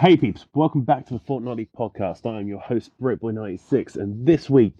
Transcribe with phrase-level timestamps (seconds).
[0.00, 2.24] Hey peeps, welcome back to the Fortnitely podcast.
[2.24, 4.74] I am your host, Britboy96, and this week,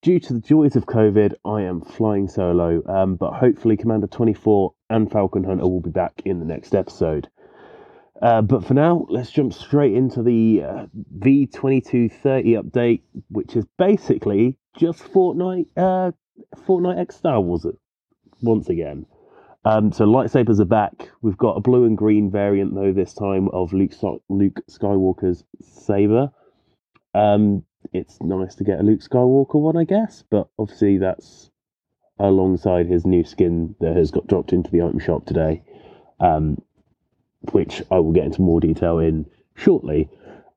[0.00, 2.80] due to the joys of COVID, I am flying solo.
[2.86, 7.28] Um, but hopefully, Commander 24 and Falcon Hunter will be back in the next episode.
[8.22, 10.86] Uh, but for now, let's jump straight into the uh,
[11.18, 16.12] V2230 update, which is basically just Fortnite, uh,
[16.54, 17.66] Fortnite X Star Wars
[18.40, 19.04] once again.
[19.64, 21.10] Um, so lightsabers are back.
[21.20, 23.92] We've got a blue and green variant though this time of Luke
[24.28, 26.30] Luke Skywalker's saber.
[27.14, 31.50] Um, it's nice to get a Luke Skywalker one, I guess, but obviously that's
[32.18, 35.62] alongside his new skin that has got dropped into the item shop today,
[36.20, 36.62] um,
[37.52, 40.08] which I will get into more detail in shortly.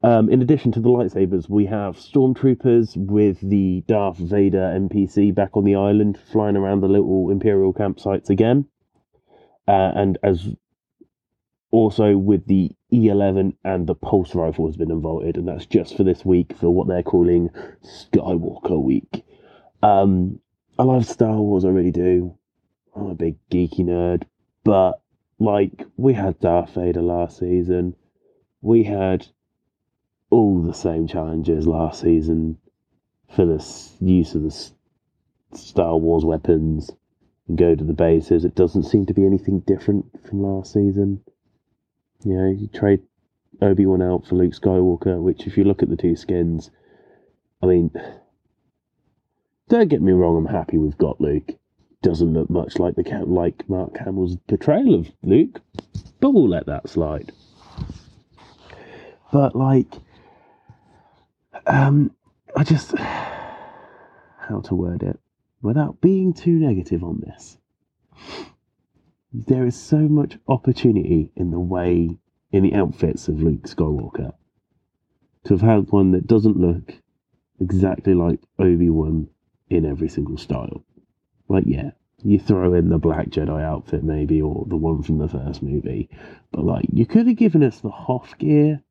[0.02, 5.56] Um, in addition to the lightsabers, we have stormtroopers with the Darth Vader NPC back
[5.56, 8.68] on the island, flying around the little Imperial campsites again
[9.68, 10.48] uh, and as
[11.72, 16.04] also with the E11 and the Pulse rifle has been invited, and that's just for
[16.04, 17.50] this week for what they're calling
[17.84, 19.26] Skywalker Week.
[19.82, 20.40] Um,
[20.78, 22.38] I love Star Wars, I really do.
[22.96, 24.24] I'm a big geeky nerd,
[24.64, 25.02] but
[25.40, 27.96] like we had Darth Vader last season,
[28.62, 29.26] we had
[30.30, 32.58] all the same challenges last season
[33.36, 33.58] for the
[34.00, 34.72] use of the
[35.58, 36.92] Star Wars weapons
[37.48, 38.46] and go to the bases.
[38.46, 41.22] It doesn't seem to be anything different from last season.
[42.24, 43.02] You know, you trade
[43.62, 46.72] Obi Wan out for Luke Skywalker, which, if you look at the two skins,
[47.62, 47.92] I mean,
[49.70, 51.52] don't get me wrong, I'm happy we've got Luke.
[52.02, 55.62] Doesn't look much like the like Mark Hamill's portrayal of Luke,
[56.20, 57.32] but we'll let that slide.
[59.32, 59.88] But like,
[61.66, 62.12] um,
[62.56, 65.18] I just how to word it
[65.64, 67.58] without being too negative on this,
[69.34, 72.20] there is so much opportunity in the way,
[72.52, 74.34] in the outfits of Luke Skywalker.
[75.46, 76.94] To have had one that doesn't look
[77.60, 79.30] exactly like Obi Wan
[79.70, 80.86] in every single style.
[81.48, 81.92] Like, yeah,
[82.24, 86.10] you throw in the Black Jedi outfit maybe, or the one from the first movie,
[86.52, 88.84] but like, you could have given us the Hoth gear,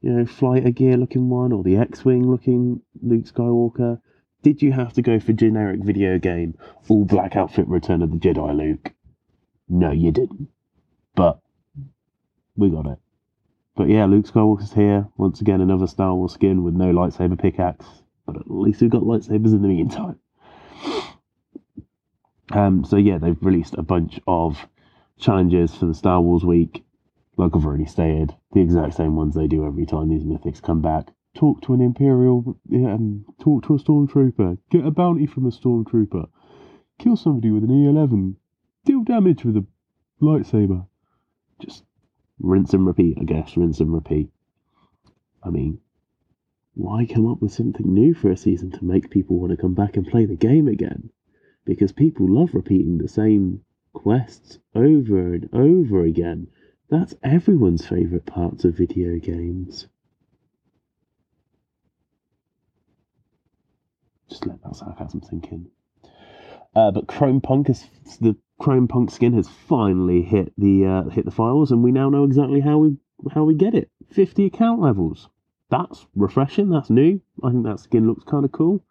[0.00, 4.00] you know, fighter gear looking one, or the X Wing looking Luke Skywalker
[4.42, 6.56] did you have to go for generic video game
[6.88, 8.92] all black outfit Return of the Jedi Luke?
[9.68, 10.48] No, you didn't.
[11.14, 11.40] But
[12.56, 12.98] we got it.
[13.76, 15.08] But yeah, Luke Skywalker's here.
[15.16, 17.86] Once again, another Star Wars skin with no lightsaber pickaxe.
[18.26, 20.18] But at least we've got lightsabers in the meantime.
[22.50, 24.66] Um, so yeah, they've released a bunch of
[25.18, 26.84] challenges for the Star Wars week.
[27.36, 30.80] Like I've already stated, the exact same ones they do every time these mythics come
[30.80, 35.50] back talk to an Imperial, um, talk to a Stormtrooper, get a bounty from a
[35.50, 36.28] Stormtrooper,
[36.98, 38.34] kill somebody with an E11,
[38.84, 39.64] deal damage with a
[40.20, 40.84] lightsaber.
[41.60, 41.84] Just
[42.40, 44.30] rinse and repeat, I guess, rinse and repeat.
[45.40, 45.78] I mean,
[46.74, 49.74] why come up with something new for a season to make people want to come
[49.74, 51.10] back and play the game again?
[51.64, 53.60] Because people love repeating the same
[53.92, 56.48] quests over and over again.
[56.90, 59.86] That's everyone's favourite parts of video games.
[64.28, 65.70] Just let that sarcasm sink in.
[66.74, 67.86] Uh, but Chrome Punk is
[68.20, 72.08] the Chrome Punk skin has finally hit the uh, hit the files, and we now
[72.08, 72.96] know exactly how we
[73.32, 73.90] how we get it.
[74.10, 75.28] Fifty account levels.
[75.70, 76.70] That's refreshing.
[76.70, 77.20] That's new.
[77.42, 78.82] I think that skin looks kind of cool.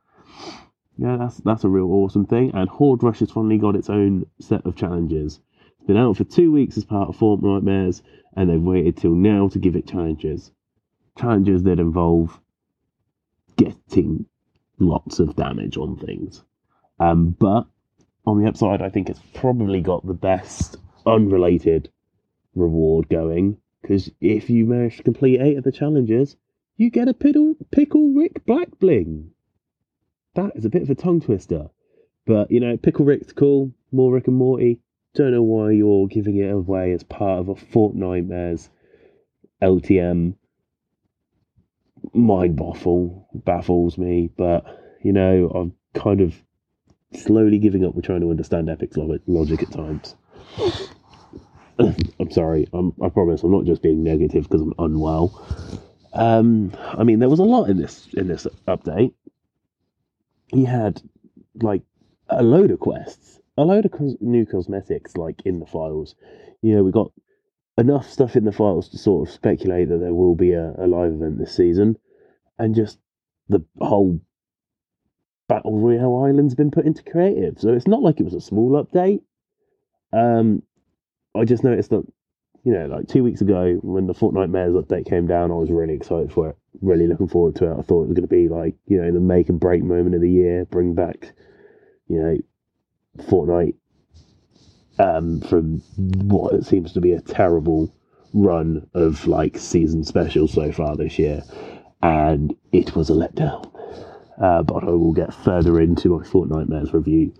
[0.98, 2.52] Yeah, that's that's a real awesome thing.
[2.54, 5.40] And Horde Rush has finally got its own set of challenges.
[5.78, 8.02] It's been out for two weeks as part of Fortnitemares,
[8.36, 10.52] and they've waited till now to give it challenges.
[11.18, 12.40] Challenges that involve
[13.56, 14.26] getting
[14.80, 16.44] lots of damage on things.
[17.00, 17.66] Um, but
[18.26, 21.90] on the upside, I think it's probably got the best unrelated
[22.56, 26.36] reward going because if you manage to complete eight of the challenges,
[26.76, 29.32] you get a pickle, pickle Rick Back Bling.
[30.36, 31.70] That is a bit of a tongue twister,
[32.26, 33.72] but you know, Pickle Rick's cool.
[33.92, 34.82] More Rick and Morty.
[35.16, 38.70] Don't know why you're giving it away as part of a Fortnitemares
[39.64, 40.36] LTM
[42.14, 44.66] mind baffle baffles me, but
[45.04, 46.36] you know, I'm kind of
[47.14, 50.16] slowly giving up with trying to understand Epic's logic at times.
[52.20, 52.68] I'm sorry.
[52.74, 55.46] I'm, I promise I'm not just being negative because I'm unwell.
[56.14, 59.14] Um, I mean, there was a lot in this in this update.
[60.48, 61.02] He had
[61.62, 61.84] like
[62.30, 66.16] a load of quests, a load of cos- new cosmetics, like in the files.
[66.62, 67.12] You know, we got
[67.78, 70.88] enough stuff in the files to sort of speculate that there will be a, a
[70.88, 71.98] live event this season,
[72.58, 73.00] and just
[73.50, 74.20] the whole
[75.48, 78.84] Battle Royale Island's been put into creative, so it's not like it was a small
[78.84, 79.22] update.
[80.12, 80.64] Um,
[81.36, 82.04] I just noticed that
[82.68, 85.94] you know, like two weeks ago when the Fortnitemares update came down, I was really
[85.94, 86.58] excited for it.
[86.82, 87.80] Really looking forward to it.
[87.80, 90.16] I thought it was going to be like, you know, the make and break moment
[90.16, 91.32] of the year, bring back,
[92.10, 92.38] you know,
[93.24, 93.76] Fortnite
[95.00, 95.80] um, from
[96.28, 97.94] what it seems to be a terrible
[98.34, 101.44] run of like season specials so far this year.
[102.02, 103.72] And it was a letdown.
[104.42, 107.34] Uh, but I will get further into my Fortnitemares review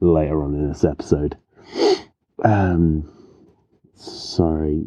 [0.00, 1.36] later on in this episode.
[2.44, 3.10] Um,
[3.94, 4.82] sorry,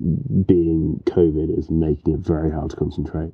[0.46, 3.34] being COVID is making it very hard to concentrate.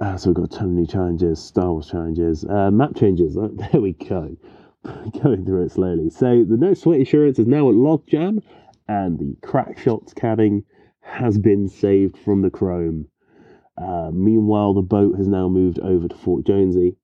[0.00, 3.36] Uh, so we've got of new challenges, Star Wars challenges, uh, map changes.
[3.72, 4.36] There we go.
[5.22, 6.10] Going through it slowly.
[6.10, 8.42] So the no sweat insurance is now at Logjam,
[8.88, 10.64] and the crack shots cabin
[11.00, 13.06] has been saved from the Chrome.
[13.76, 16.96] Uh, meanwhile, the boat has now moved over to Fort Jonesy,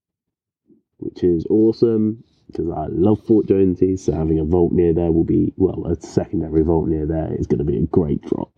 [0.98, 3.96] which is awesome because I love Fort Jonesy.
[3.96, 7.46] So having a vault near there will be, well, a secondary vault near there is
[7.46, 8.52] going to be a great drop.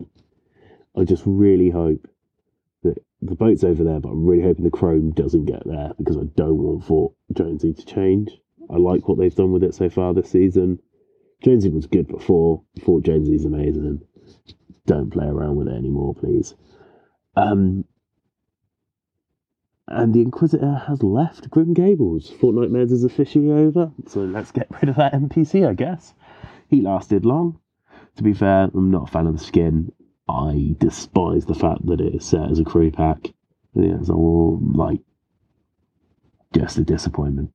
[0.97, 2.07] I just really hope
[2.83, 6.17] that the boat's over there, but I'm really hoping the Chrome doesn't get there because
[6.17, 8.29] I don't want Fort Jonesy to change.
[8.69, 10.79] I like what they've done with it so far this season.
[11.41, 12.63] Jonesy was good before.
[12.83, 14.01] Fort Jonesy's amazing.
[14.85, 16.55] Don't play around with it anymore, please.
[17.35, 17.85] Um,
[19.87, 22.29] and the Inquisitor has left Grim Gables.
[22.29, 26.13] Fortnitemares is officially over, so let's get rid of that NPC, I guess.
[26.67, 27.59] He lasted long.
[28.17, 29.91] To be fair, I'm not a fan of the skin.
[30.27, 33.17] I despise the fact that it is set as a crew pack.
[33.73, 34.99] Yeah, it's all like
[36.53, 37.51] just a disappointment.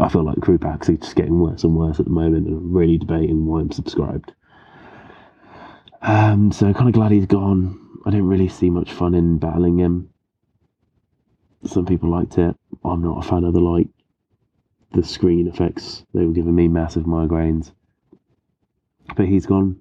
[0.00, 2.56] I feel like crew packs are just getting worse and worse at the moment, and
[2.56, 4.32] I'm really debating why I'm subscribed.
[6.02, 7.80] Um, so kind of glad he's gone.
[8.04, 10.10] I didn't really see much fun in battling him.
[11.64, 12.54] Some people liked it.
[12.84, 13.88] I'm not a fan of the like
[14.92, 16.04] the screen effects.
[16.12, 17.72] They were giving me massive migraines.
[19.16, 19.80] But he's gone,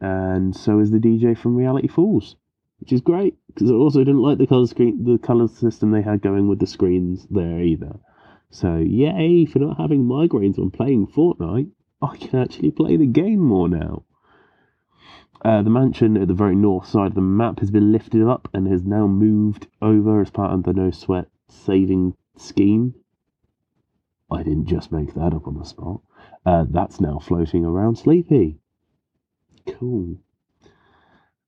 [0.00, 2.36] and so is the DJ from Reality Falls,
[2.80, 6.02] which is great because I also didn't like the color screen, the color system they
[6.02, 7.98] had going with the screens there either.
[8.50, 11.70] So yay for not having migraines when playing Fortnite.
[12.00, 14.04] I can actually play the game more now.
[15.44, 18.48] Uh, the mansion at the very north side of the map has been lifted up
[18.52, 22.94] and has now moved over as part of the no sweat saving scheme.
[24.30, 26.00] I didn't just make that up on the spot.
[26.44, 28.58] Uh, that's now floating around Sleepy.
[29.66, 30.18] Cool.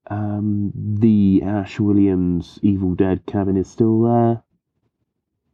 [0.09, 4.43] Um, the Ash Williams Evil Dead cabin is still there.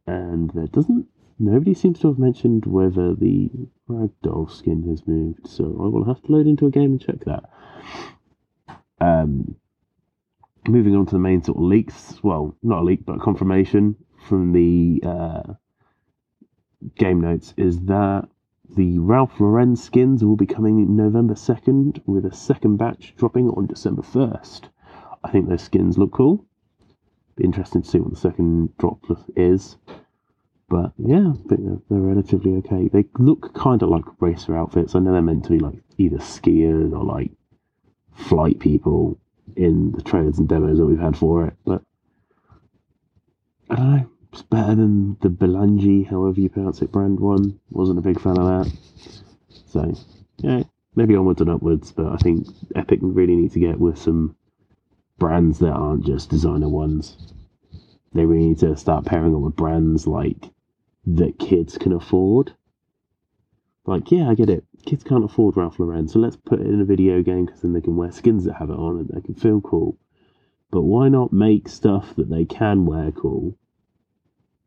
[0.06, 1.06] And there doesn't.
[1.38, 3.50] Nobody seems to have mentioned whether the
[3.88, 7.24] ragdoll skin has moved, so I will have to load into a game and check
[7.26, 7.44] that.
[9.00, 9.54] Um,
[10.66, 12.18] moving on to the main sort of leaks.
[12.24, 13.94] Well, not a leak, but confirmation
[14.26, 15.54] from the uh,
[16.96, 18.28] game notes is that
[18.76, 23.66] the Ralph Lauren skins will be coming November 2nd, with a second batch dropping on
[23.66, 24.68] December 1st.
[25.24, 26.44] I think those skins look cool.
[27.36, 29.04] Be interesting to see what the second drop
[29.36, 29.76] is.
[30.68, 32.88] But yeah, they're, they're relatively okay.
[32.88, 34.94] They look kind of like racer outfits.
[34.94, 37.30] I know they're meant to be like either skiers or like
[38.14, 39.18] flight people
[39.56, 41.54] in the trailers and demos that we've had for it.
[41.64, 41.82] But
[43.70, 44.10] I don't know.
[44.32, 47.58] It's better than the Belangi, however you pronounce it, brand one.
[47.70, 48.76] Wasn't a big fan of that.
[49.68, 49.94] So,
[50.36, 51.92] yeah, maybe onwards and upwards.
[51.92, 52.46] But I think
[52.76, 54.36] Epic really need to get with some
[55.18, 57.16] brands that aren't just designer ones.
[58.12, 60.50] They really need to start pairing up with brands like
[61.06, 62.54] that kids can afford.
[63.86, 64.64] Like, yeah, I get it.
[64.84, 67.72] Kids can't afford Ralph Lauren, so let's put it in a video game because then
[67.72, 69.96] they can wear skins that have it on and they can feel cool.
[70.70, 73.56] But why not make stuff that they can wear cool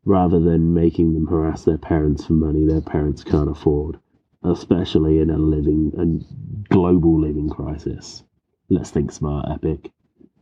[0.04, 3.98] rather than making them harass their parents for money their parents can't afford,
[4.42, 8.24] especially in a living a global living crisis?
[8.68, 9.92] Let's think smart, Epic.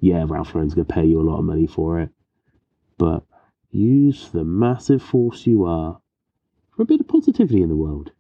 [0.01, 2.09] Yeah, Ralph Lauren's going to pay you a lot of money for it,
[2.97, 3.25] but
[3.71, 6.01] use the massive force you are
[6.75, 8.11] for a bit of positivity in the world.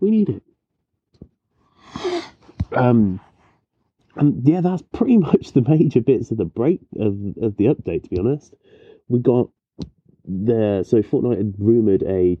[0.00, 0.42] We need it.
[2.72, 3.20] Um,
[4.16, 8.04] and yeah, that's pretty much the major bits of the break of, of the update.
[8.04, 8.54] To be honest,
[9.08, 9.48] we got
[10.24, 10.84] there.
[10.84, 12.38] So Fortnite had rumored a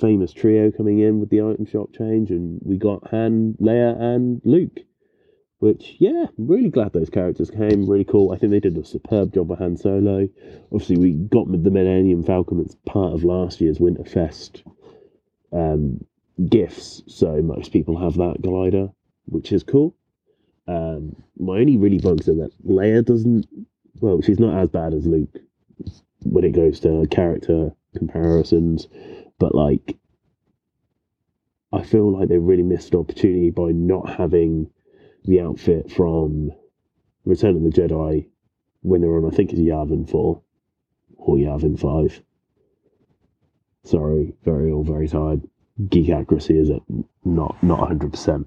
[0.00, 4.40] famous trio coming in with the item shop change, and we got Han, Leia, and
[4.44, 4.80] Luke.
[5.64, 7.88] Which, yeah, really glad those characters came.
[7.88, 8.32] Really cool.
[8.32, 10.28] I think they did a superb job with Han Solo.
[10.70, 14.62] Obviously, we got the Millennium Falcon that's part of last year's Winterfest
[15.54, 16.04] um,
[16.50, 18.90] gifts, so most people have that glider,
[19.24, 19.96] which is cool.
[20.68, 23.46] Um, my only really bugs are that Leia doesn't.
[24.00, 25.34] Well, she's not as bad as Luke
[26.24, 28.86] when it goes to character comparisons,
[29.38, 29.96] but like,
[31.72, 34.70] I feel like they really missed an opportunity by not having
[35.24, 36.52] the outfit from
[37.24, 38.26] Return of the Jedi
[38.82, 40.42] when they were on, I think it's Yavin 4
[41.16, 42.22] or Yavin 5.
[43.84, 45.42] Sorry, very all very tired.
[45.88, 46.82] Geek accuracy is at
[47.24, 48.46] not not 100%.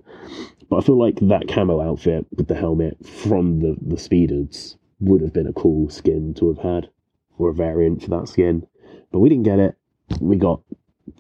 [0.70, 5.22] But I feel like that camo outfit with the helmet from the, the speeders would
[5.22, 6.90] have been a cool skin to have had,
[7.38, 8.66] or a variant for that skin.
[9.12, 9.76] But we didn't get it.
[10.20, 10.62] We got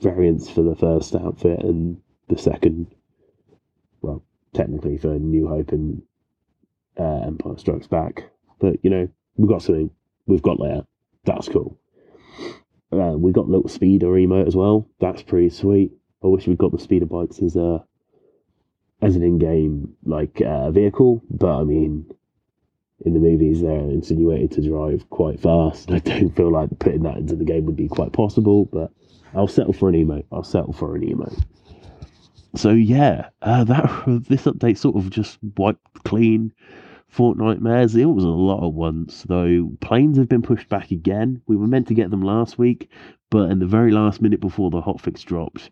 [0.01, 2.87] variants for the first outfit and the second.
[4.57, 6.01] Technically for New Hope and
[6.99, 8.23] uh, Empire Strikes Back.
[8.59, 9.91] But, you know, we've got something.
[10.25, 10.87] We've got Leia.
[11.25, 11.77] That's cool.
[12.91, 14.89] Uh, we got little speeder emote as well.
[14.99, 15.91] That's pretty sweet.
[16.23, 17.83] I wish we'd got the speeder bikes as a
[18.99, 22.09] as an in-game like uh, vehicle, but I mean,
[23.05, 25.91] in the movies they're insinuated to drive quite fast.
[25.91, 28.91] I don't feel like putting that into the game would be quite possible, but
[29.35, 30.25] I'll settle for an emote.
[30.31, 31.39] I'll settle for an emote.
[32.57, 36.51] So yeah, uh, that this update sort of just wiped clean
[37.13, 37.95] Fortnitemares.
[37.95, 39.71] It was a lot of ones though.
[39.79, 41.41] Planes have been pushed back again.
[41.47, 42.89] We were meant to get them last week,
[43.29, 45.69] but in the very last minute before the hotfix dropped,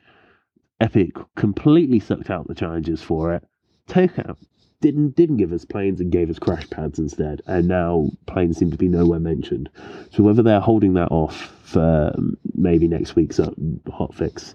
[0.80, 3.44] Epic completely sucked out the challenges for it.
[3.88, 4.36] Toka
[4.82, 8.70] didn't didn't give us planes and gave us crash pads instead, and now planes seem
[8.72, 9.70] to be nowhere mentioned.
[10.12, 13.50] So whether they're holding that off for um, maybe next week's uh,
[13.88, 14.54] hotfix,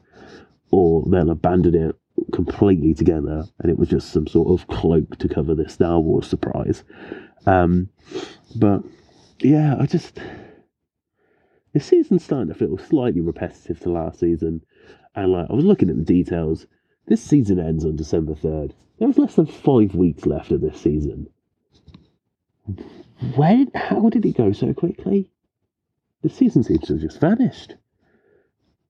[0.70, 1.99] or they'll abandon it
[2.32, 6.26] completely together, and it was just some sort of cloak to cover this Star Wars
[6.26, 6.84] surprise.
[7.46, 7.88] Um,
[8.56, 8.82] but
[9.40, 10.18] yeah, I just
[11.72, 14.62] this season's starting to feel slightly repetitive to last season.
[15.14, 16.66] And like I was looking at the details,
[17.06, 18.74] this season ends on December third.
[18.98, 21.28] There was less than five weeks left of this season.
[23.36, 23.70] When?
[23.74, 25.30] How did it go so quickly?
[26.22, 27.76] The season seems to have just vanished.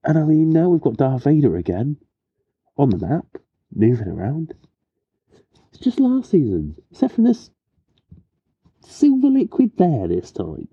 [0.03, 1.97] And I mean, now we've got Darth Vader again
[2.81, 3.25] on the map,
[3.75, 4.55] moving around.
[5.69, 7.51] It's just last season, except for this
[8.83, 10.67] silver liquid there this time.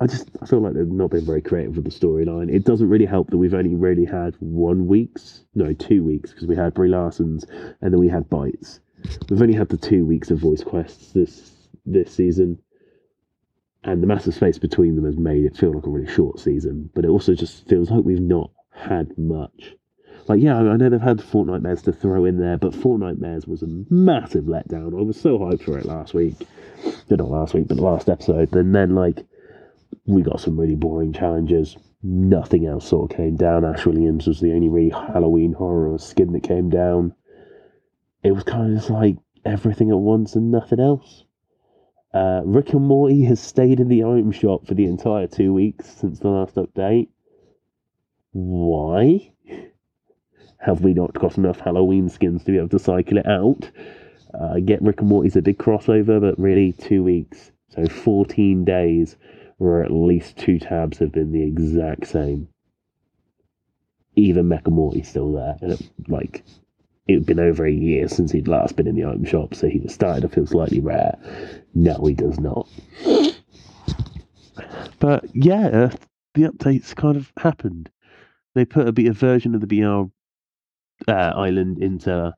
[0.00, 2.54] I just I feel like they've not been very creative with the storyline.
[2.54, 6.46] It doesn't really help that we've only really had one week's, no, two weeks, because
[6.46, 7.44] we had Brie Larson's
[7.80, 8.78] and then we had Bites.
[9.28, 11.50] We've only had the two weeks of voice quests this
[11.84, 12.60] this season,
[13.82, 16.90] and the massive space between them has made it feel like a really short season.
[16.94, 19.74] But it also just feels like we've not had much.
[20.28, 23.84] Like, yeah, I know they've had Fortnitemares to throw in there, but Fortnitemares was a
[23.88, 24.98] massive letdown.
[24.98, 26.34] I was so hyped for it last week.
[27.08, 28.54] Not last week, but the last episode.
[28.54, 29.24] And then, like,
[30.04, 31.76] we got some really boring challenges.
[32.02, 33.64] Nothing else sort of came down.
[33.64, 37.14] Ash Williams was the only really Halloween horror skin that came down.
[38.22, 41.24] It was kind of just like everything at once and nothing else.
[42.12, 45.86] Uh, Rick and Morty has stayed in the item shop for the entire two weeks
[45.86, 47.08] since the last update.
[48.32, 49.32] Why?
[50.58, 53.70] Have we not got enough Halloween skins to be able to cycle it out?
[54.34, 57.52] Uh, get Rick and Morty's a big crossover, but really two weeks.
[57.70, 59.16] So 14 days
[59.58, 62.48] where at least two tabs have been the exact same.
[64.16, 65.56] Even Mecha Morty's still there.
[65.60, 66.44] And it, like,
[67.06, 69.80] it'd been over a year since he'd last been in the item shop, so he
[69.80, 71.18] was starting to feel slightly rare.
[71.74, 72.68] No, he does not.
[74.98, 75.92] But yeah,
[76.34, 77.90] the updates kind of happened.
[78.58, 80.10] They put a, bit, a version of the BR
[81.08, 82.34] uh, island into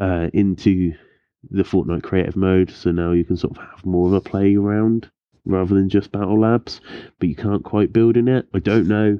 [0.00, 0.94] uh, into
[1.50, 4.56] the Fortnite creative mode, so now you can sort of have more of a play
[4.56, 5.10] around
[5.44, 6.80] rather than just battle labs,
[7.18, 8.46] but you can't quite build in it.
[8.54, 9.18] I don't know.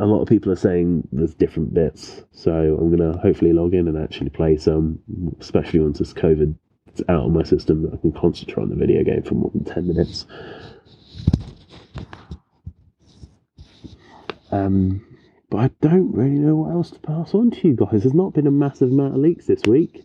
[0.00, 3.88] A lot of people are saying there's different bits, so I'm gonna hopefully log in
[3.88, 4.98] and actually play some,
[5.40, 6.54] especially once this COVID
[6.94, 9.64] is out of my system, I can concentrate on the video game for more than
[9.64, 10.26] ten minutes.
[14.52, 15.06] Um,
[15.50, 18.02] but I don't really know what else to pass on to you guys.
[18.02, 20.04] There's not been a massive amount of leaks this week.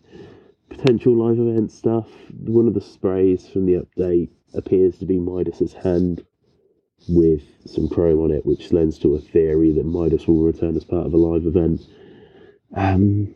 [0.68, 2.08] Potential live event stuff.
[2.40, 6.24] One of the sprays from the update appears to be Midas's hand
[7.08, 10.84] with some chrome on it, which lends to a theory that Midas will return as
[10.84, 11.82] part of a live event.
[12.74, 13.32] Um,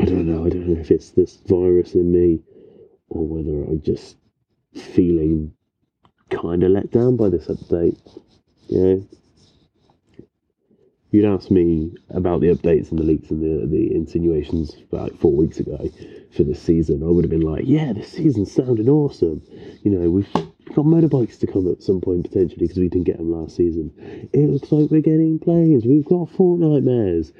[0.00, 0.44] I don't know.
[0.44, 2.40] I don't know if it's this virus in me
[3.08, 4.16] or whether I'm just
[4.74, 5.52] feeling
[6.30, 7.98] kind of let down by this update.
[8.68, 9.08] You know,
[11.10, 15.32] you'd asked me about the updates and the leaks and the, the insinuations about four
[15.32, 15.90] weeks ago
[16.36, 19.42] for this season, I would have been like, yeah, this season's sounding awesome.
[19.82, 23.16] You know, we've got motorbikes to come at some point potentially because we didn't get
[23.18, 23.92] them last season.
[24.32, 25.86] It looks like we're getting planes.
[25.86, 27.32] We've got Fortnitemares.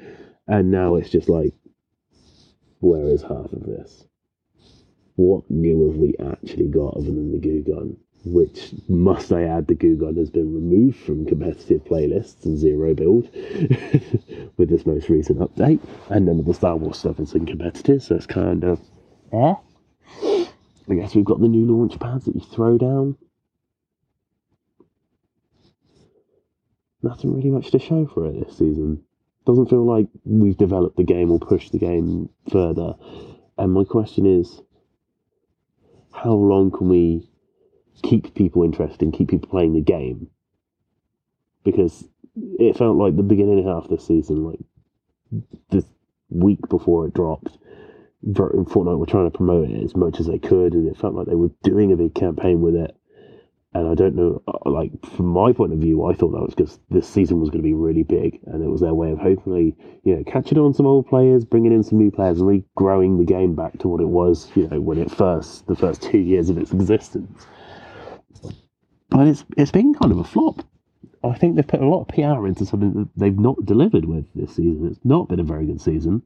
[0.47, 1.53] And now it's just like,
[2.79, 4.05] where is half of this?
[5.15, 7.97] What new have we actually got other than the goo gun?
[8.25, 12.93] Which must I add, the Goo Gun has been removed from competitive playlists and zero
[12.93, 13.29] build
[14.57, 18.03] with this most recent update, and none of the Star Wars stuff is in competitive,
[18.03, 18.79] so it's kind of
[19.31, 19.53] eh.
[20.89, 23.15] I guess we've got the new launch pads that you throw down.
[27.01, 29.03] Nothing really much to show for it this season.
[29.45, 32.95] Doesn't feel like we've developed the game or pushed the game further.
[33.57, 34.61] And my question is
[36.11, 37.28] how long can we
[38.01, 40.27] keep people interested and keep people playing the game?
[41.63, 44.59] Because it felt like the beginning half of the season, like
[45.69, 45.85] the
[46.29, 47.57] week before it dropped,
[48.25, 51.27] Fortnite were trying to promote it as much as they could, and it felt like
[51.27, 52.95] they were doing a big campaign with it.
[53.73, 56.55] And I don't know, uh, like from my point of view, I thought that was
[56.55, 59.19] because this season was going to be really big, and it was their way of
[59.19, 62.65] hopefully, you know, catching on some old players, bringing in some new players, and really
[62.75, 66.01] growing the game back to what it was, you know, when it first, the first
[66.11, 67.45] two years of its existence.
[69.19, 70.63] But it's it's been kind of a flop.
[71.25, 74.33] I think they've put a lot of PR into something that they've not delivered with
[74.33, 74.87] this season.
[74.87, 76.21] It's not been a very good season.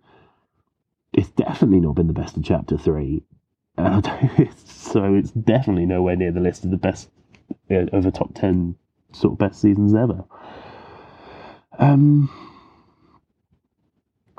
[1.11, 3.23] It's definitely not been the best of Chapter 3.
[3.79, 3.99] Uh,
[4.65, 7.09] so it's definitely nowhere near the list of the best,
[7.71, 8.75] uh, of the top 10
[9.11, 10.23] sort of best seasons ever.
[11.79, 12.29] Um,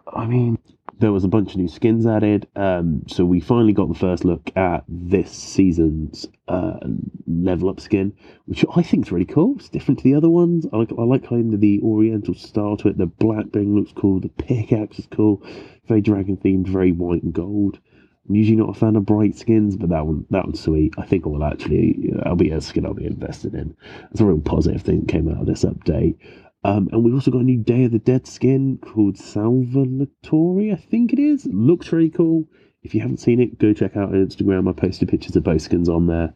[0.06, 0.58] I mean,
[1.04, 2.48] there was a bunch of new skins added.
[2.56, 6.78] Um, so we finally got the first look at this season's uh,
[7.26, 8.14] level up skin,
[8.46, 9.56] which I think is really cool.
[9.56, 10.64] It's different to the other ones.
[10.72, 12.96] I like I like kind of the Oriental style to it.
[12.96, 14.18] The black thing looks cool.
[14.18, 15.42] The pickaxe is cool.
[15.88, 17.80] Very dragon themed, very white and gold.
[18.26, 20.94] I'm usually not a fan of bright skins, but that one that one's sweet.
[20.96, 22.14] I think I will actually.
[22.24, 23.76] I'll be a skin I'll be invested in.
[24.10, 26.16] It's a real positive thing that came out of this update.
[26.64, 30.76] Um, and we've also got a new Day of the Dead skin called Salvatore, I
[30.76, 31.46] think it is.
[31.46, 32.48] Looks really cool.
[32.82, 34.68] If you haven't seen it, go check out Instagram.
[34.68, 36.32] I posted pictures of both skins on there.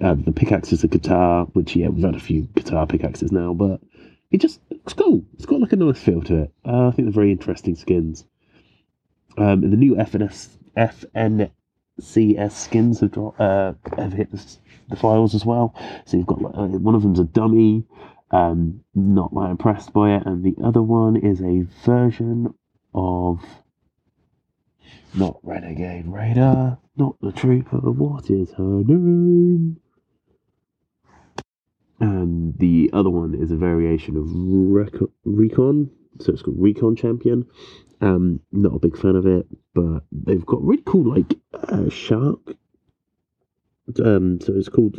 [0.00, 3.52] Uh, the pickaxe is a guitar, which, yeah, we've had a few guitar pickaxes now,
[3.52, 3.80] but
[4.30, 5.24] it just looks cool.
[5.34, 6.52] It's got like a nice feel to it.
[6.64, 8.24] Uh, I think they're very interesting skins.
[9.38, 14.56] Um, the new FNS, FNCS skins have, dropped, uh, have hit the,
[14.88, 15.74] the, files as well.
[16.06, 17.84] So you've got like, uh, one of them's a dummy,
[18.34, 20.26] um, not that impressed by it.
[20.26, 22.52] And the other one is a version
[22.92, 23.40] of
[25.14, 27.78] not Renegade Raider, not the Trooper.
[27.78, 29.76] What is her name?
[32.00, 35.88] And the other one is a variation of Rec- Recon,
[36.20, 37.46] so it's called Recon Champion.
[38.00, 42.40] Um, not a big fan of it, but they've got really cool like uh, shark
[44.02, 44.96] um, so it's called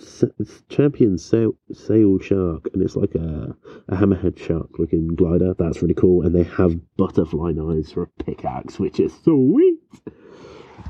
[0.69, 3.55] Champion Sail, Sail Shark, and it's like a,
[3.87, 5.55] a hammerhead shark looking glider.
[5.57, 6.23] That's really cool.
[6.25, 9.79] And they have butterfly knives for a pickaxe, which is sweet.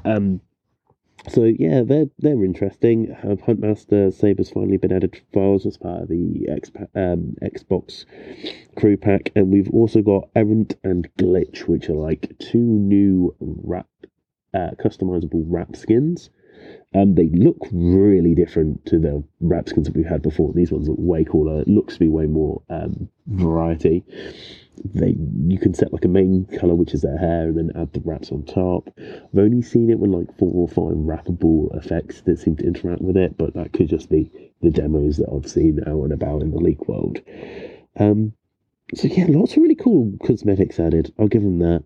[0.04, 0.42] Um,
[1.30, 3.16] so yeah, they're they're interesting.
[3.24, 8.06] Have Huntmaster Sabre's finally been added to files as part of the X, um, Xbox
[8.78, 13.88] crew pack, and we've also got Errant and Glitch, which are like two new wrap
[14.54, 16.30] uh, customizable wrap skins.
[16.94, 20.54] Um, they look really different to the wrap skins that we've had before.
[20.54, 21.62] These ones look way cooler.
[21.62, 24.04] It looks to be way more um, variety.
[24.84, 25.16] They
[25.48, 28.02] you can set like a main color, which is their hair, and then add the
[28.02, 28.90] wraps on top.
[28.98, 33.02] I've only seen it with like four or five wrappable effects that seem to interact
[33.02, 36.42] with it, but that could just be the demos that I've seen out and about
[36.42, 37.20] in the leak world.
[37.98, 38.34] Um,
[38.94, 41.14] so yeah, lots of really cool cosmetics added.
[41.18, 41.84] I'll give them that.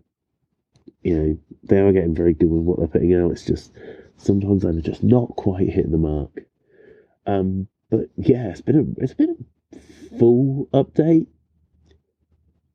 [1.02, 3.30] You know, they are getting very good with what they're putting out.
[3.30, 3.72] It's just
[4.20, 6.44] sometimes I'm just not quite hitting the mark.
[7.26, 11.26] Um, but yeah, it's been a it's been a full update.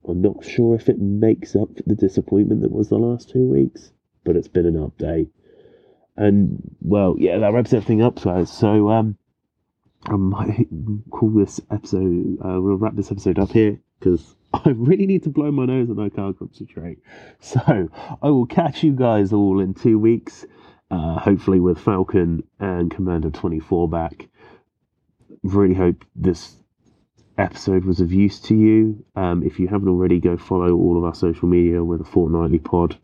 [0.07, 3.47] I'm not sure if it makes up for the disappointment that was the last two
[3.47, 3.91] weeks,
[4.23, 5.29] but it's been an update.
[6.15, 8.51] And well, yeah, that wraps everything up, guys.
[8.51, 9.17] So um,
[10.05, 10.67] I might
[11.09, 12.37] call this episode.
[12.39, 15.89] Uh, we'll wrap this episode up here because I really need to blow my nose
[15.89, 16.99] and I can't concentrate.
[17.39, 17.89] So
[18.21, 20.45] I will catch you guys all in two weeks.
[20.91, 24.27] Uh, hopefully, with Falcon and Commander 24 back.
[25.41, 26.55] Really hope this
[27.37, 29.03] episode was of use to you.
[29.15, 32.63] Um, if you haven't already, go follow all of our social media with a fortnitely
[32.63, 32.97] pod.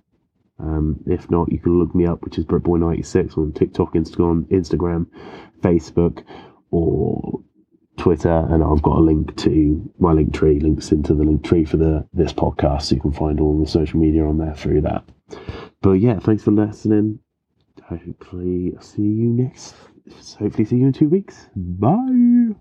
[0.60, 5.08] Um, if not, you can look me up, which is BritBoy96 on TikTok, Instagram, Instagram,
[5.62, 6.24] Facebook,
[6.70, 7.42] or
[7.98, 11.66] Twitter, and I've got a link to my link tree, links into the link tree
[11.66, 14.82] for the this podcast, so you can find all the social media on there through
[14.82, 15.04] that.
[15.82, 17.20] But yeah, thanks for listening
[17.98, 19.76] hopefully see you next
[20.40, 21.48] hopefully see you in two weeks.
[21.56, 22.56] Bye